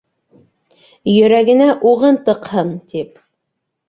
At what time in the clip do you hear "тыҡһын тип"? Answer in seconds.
2.31-3.21